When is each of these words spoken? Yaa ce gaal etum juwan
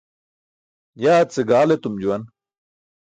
Yaa 1.01 1.23
ce 1.33 1.41
gaal 1.49 1.69
etum 1.75 1.95
juwan 2.01 2.23